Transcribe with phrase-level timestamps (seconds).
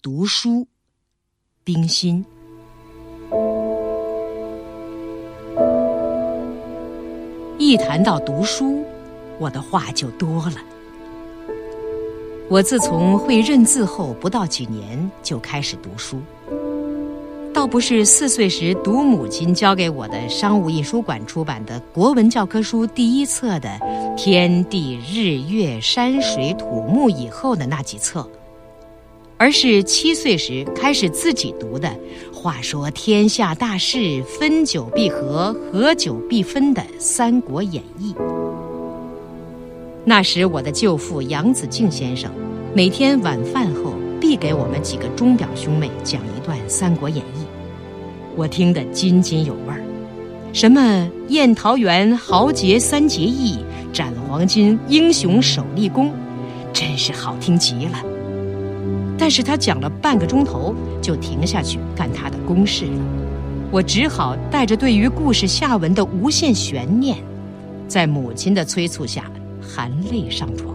[0.00, 0.66] 读书，
[1.64, 2.24] 冰心。
[7.58, 8.84] 一谈到读书，
[9.38, 10.56] 我的话就多了。
[12.48, 16.20] 我自从会认字后不到几年，就开始读书。
[17.52, 23.80] 倒不是四岁时读母亲交给我的商务印书馆出版的国文教科书第一册的
[24.16, 28.26] “天地日月山水土木”以后的那几册，
[29.38, 31.88] 而是七岁时开始自己读的
[32.34, 38.12] “话说天下大事，分久必合，合久必分”的《三国演义》。
[40.04, 42.28] 那时我的舅父杨子敬先生，
[42.74, 47.20] 每天晚饭后必给我们几个钟表兄妹讲一段《三国演义》。
[48.34, 49.80] 我听得津津有味儿，
[50.52, 53.58] 什么宴桃园豪杰三结义，
[53.92, 56.12] 斩黄金英雄首立功，
[56.72, 58.17] 真是好听极了。
[59.18, 63.02] 但是他讲了半个钟头，就停下去干他的公事了。
[63.70, 67.18] 我只好带着对于故事下文的无限悬念，
[67.86, 69.24] 在母亲的催促下，
[69.60, 70.74] 含泪上床。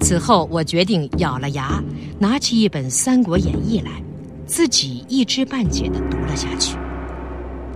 [0.00, 1.82] 此后，我决定咬了牙，
[2.18, 3.90] 拿起一本《三国演义》来。
[4.46, 6.78] 自己一知半解的读了下去，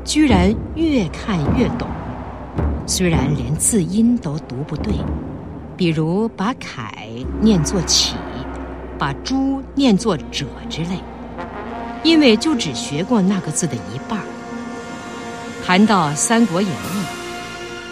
[0.06, 1.86] 居然越看越懂。
[2.86, 4.94] 虽然连字音都读不对，
[5.82, 7.08] 比如把“凯”
[7.42, 8.14] 念作“启”，
[8.96, 10.90] 把“朱”念作“者”之类，
[12.04, 14.24] 因为就只学过那个字的一半儿。
[15.66, 16.74] 谈到《三国演义》，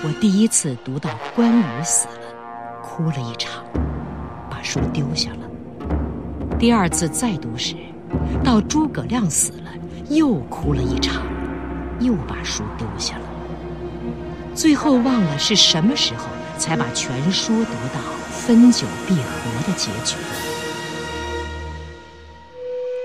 [0.07, 3.65] 我第一次读到关羽死了，哭了一场，
[4.49, 5.87] 把书丢下了。
[6.61, 7.75] 第二次再读时，
[8.45, 9.73] 到诸葛亮死了，
[10.11, 11.25] 又哭了一场，
[11.99, 13.25] 又把书丢下了。
[14.55, 16.27] 最后忘了是什么时候，
[16.61, 19.23] 才把全书读到分久必合
[19.67, 20.17] 的结局。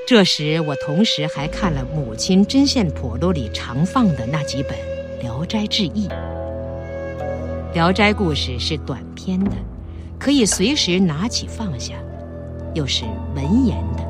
[0.06, 4.74] 这时，我同时还看了母亲针线笸箩里常放的那几本
[5.22, 6.08] 《聊斋志异》。
[7.74, 9.52] 《聊斋》故事是短篇的，
[10.20, 11.96] 可以随时拿起放下，
[12.74, 14.04] 又是文言的。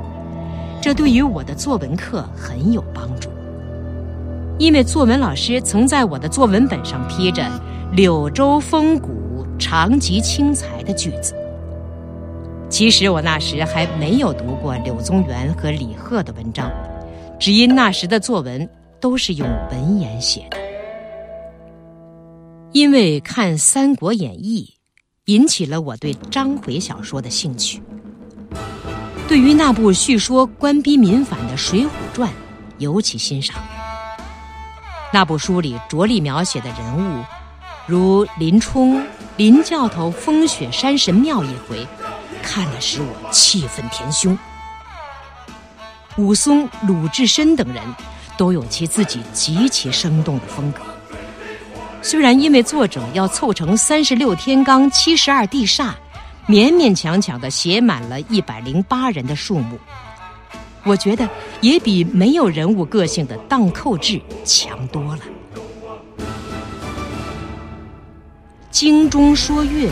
[0.81, 3.29] 这对于我的作文课很有帮助，
[4.57, 7.43] 因为作文老师曾在我的作文本上批着
[7.95, 9.13] “柳州风骨，
[9.57, 11.35] 长及青才”的句子。
[12.69, 16.71] 其实我那时还没有读过柳宗元和李贺的文章，
[17.39, 18.67] 只因那时的作文
[18.99, 20.57] 都是用文言写的。
[22.71, 24.73] 因为看《三国演义》，
[25.25, 27.81] 引起了我对章回小说的兴趣。
[29.27, 32.29] 对于那部叙说官逼民反的《水浒传》，
[32.79, 33.55] 尤其欣赏。
[35.13, 37.23] 那部书里着力描写的人物，
[37.87, 39.01] 如林冲、
[39.37, 41.85] 林教头风雪山神庙一回，
[42.41, 44.37] 看了使我气愤填胸。
[46.17, 47.83] 武松、鲁智深等人，
[48.37, 50.81] 都有其自己极其生动的风格。
[52.01, 55.91] 虽然因为作者要凑成三十六天罡、七十二地煞。
[56.47, 59.79] 勉勉强强的写满了一百零八人的数目，
[60.83, 61.27] 我觉得
[61.59, 65.21] 也比没有人物个性的荡寇志强多了。
[68.75, 69.89] 京中说岳，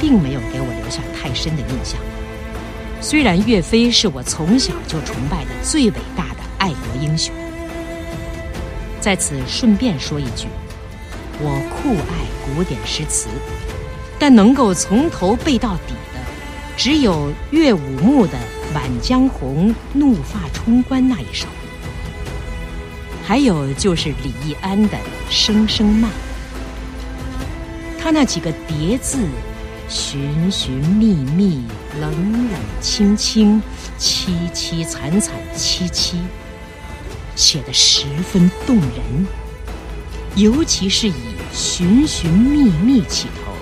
[0.00, 1.98] 并没有给我留下太深的印象。
[3.00, 7.34] 虽然岳飞是我从小就崇拜的最伟大的爱国英雄，
[9.00, 10.46] 在此顺便说一句，
[11.40, 13.26] 我酷爱古典诗词。
[14.16, 16.20] 但能够从头背到底的，
[16.76, 18.34] 只有岳武穆的
[18.72, 21.48] 《满江红·怒发冲冠》那一首，
[23.24, 24.96] 还有就是李易安的
[25.28, 26.08] 《声声慢》。
[28.08, 29.18] 他那几个叠字，
[29.86, 31.64] 寻寻觅觅，
[32.00, 32.10] 冷
[32.50, 33.62] 冷清清，
[33.98, 36.16] 凄凄惨惨戚戚，
[37.36, 39.26] 写得十分动人，
[40.36, 41.12] 尤其是以
[41.52, 43.52] 寻寻觅觅起头。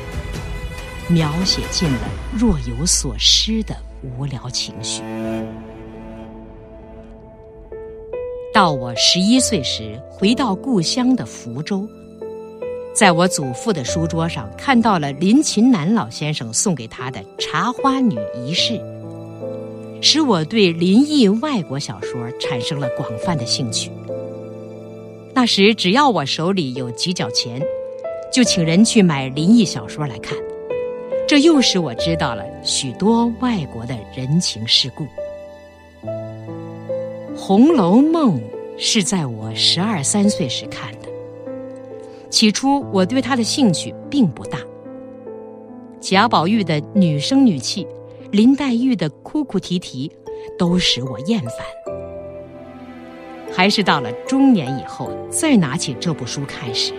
[1.12, 5.02] 描写尽了若有所失的无聊情绪。
[8.54, 11.88] 到我十一岁时，回到故乡的福州，
[12.96, 18.72] 在我祖父的书桌上看到了林琴南老先生送给他的《茶花女遗事》，
[20.00, 23.90] 使我对林毅外国小说产生了广泛的兴趣。
[25.34, 27.60] 那时，只要我手里有几角钱，
[28.32, 30.34] 就请人去买林毅小说来看。
[31.28, 35.04] 这又使我知道了许多外国的人情世故。
[37.36, 38.40] 《红楼梦》
[38.78, 41.05] 是在我十二三岁时看的，
[42.30, 44.58] 起初我对他的兴趣并不大。
[46.00, 47.86] 贾宝玉的女声女气，
[48.30, 50.10] 林黛玉的哭哭啼啼，
[50.58, 51.52] 都使我厌烦。
[53.52, 56.92] 还是到了中年以后，再拿起这部书看时，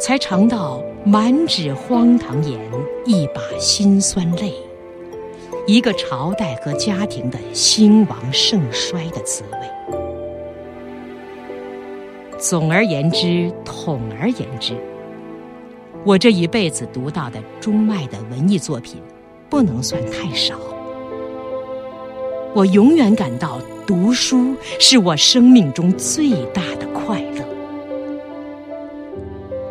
[0.00, 2.58] 才尝到满纸荒唐言，
[3.06, 4.52] 一把辛酸泪，
[5.66, 9.58] 一个朝代和家庭的兴亡盛衰的滋味。
[12.42, 14.74] 总而言之，统而言之，
[16.04, 19.00] 我这一辈子读到的中外的文艺作品，
[19.48, 20.58] 不能算太少。
[22.52, 27.44] 我永远感到读书是我生命中最大的快乐。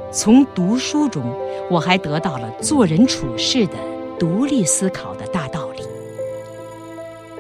[0.10, 1.22] 从读书中，
[1.70, 3.74] 我还得到了做人处事的
[4.18, 5.84] 独立思考的大道理，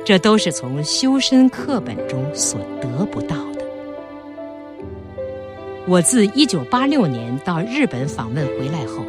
[0.04, 3.38] 这都是从修身课本中所得不到。
[5.88, 9.04] 我自一九八六年到日本访问回来后，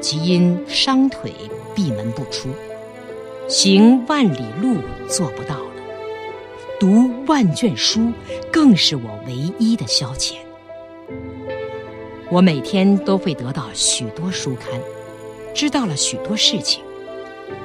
[0.00, 1.32] 即因伤腿
[1.74, 2.48] 闭门不出。
[3.48, 4.76] 行万里路
[5.08, 5.82] 做不到了，
[6.80, 8.12] 读万卷书
[8.52, 10.34] 更是我唯一的消遣。
[12.28, 14.80] 我每天都会得到许多书刊，
[15.54, 16.82] 知道了许多事情，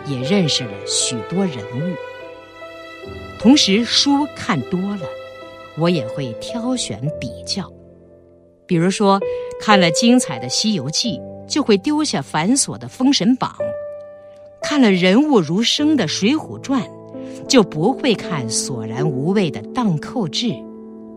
[0.05, 1.95] 也认识了许多人物。
[3.39, 5.01] 同时，书看多了，
[5.77, 7.71] 我也会挑选比较。
[8.65, 9.19] 比如说，
[9.59, 11.17] 看了精彩的《西游记》，
[11.47, 13.55] 就会丢下繁琐的《封神榜》。
[14.61, 16.81] 看了人物如生的《水浒传》，
[17.47, 20.47] 就不会看索然无味的《荡寇志》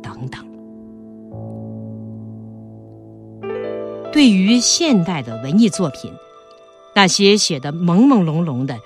[0.02, 0.44] 等等。
[4.12, 6.12] 对于现代的文艺作品，
[6.94, 8.76] 那些写的朦朦胧胧的，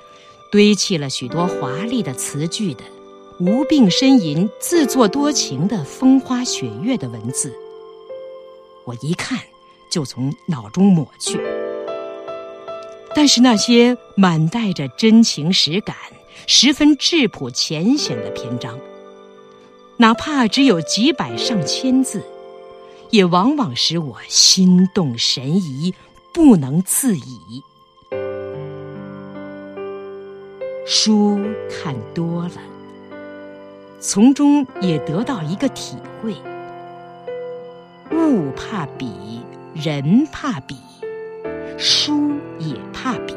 [0.53, 2.85] 堆砌了许多华丽的词句的，
[3.41, 7.53] 无病呻吟、自作多情的风花雪月的文字，
[8.85, 9.39] 我一看
[9.91, 11.41] 就从脑中抹去。
[13.15, 15.95] 但是那些满带着真情实感、
[16.47, 18.79] 十分质朴浅显的篇章，
[19.99, 22.23] 哪怕只有几百上千字，
[23.11, 25.95] 也往往使我心动神怡，
[26.33, 27.63] 不能自已。
[30.87, 31.39] 书
[31.71, 32.57] 看多了，
[34.01, 36.35] 从中也得到一个体会：
[38.33, 39.43] 物怕比，
[39.75, 40.77] 人怕比。
[41.77, 43.35] 书也怕比，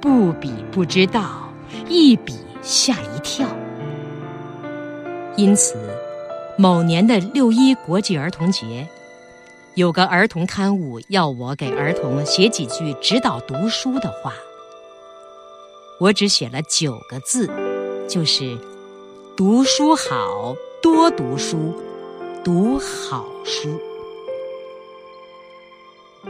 [0.00, 1.52] 不比不知道，
[1.88, 3.46] 一比吓一跳。
[5.36, 5.76] 因此，
[6.56, 8.88] 某年的六一国际儿童节，
[9.74, 14.32] 有个儿童刊物要我给儿童写几句指导读书的话，
[15.98, 17.50] 我只写了九个字，
[18.08, 18.56] 就是
[19.36, 21.74] “读书好，多读书，
[22.42, 23.68] 读好书”。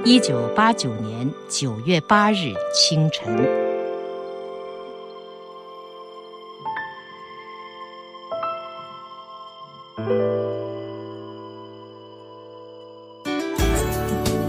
[0.05, 3.37] 一九八九年九月八日清晨，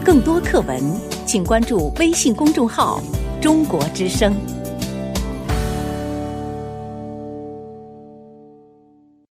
[0.04, 0.82] 更多课文，
[1.28, 3.00] 请关注微信公众号
[3.40, 4.34] “中国之声”。